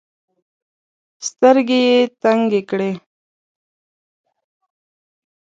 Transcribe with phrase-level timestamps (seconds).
[1.27, 2.91] سترګي یې تنګي کړې.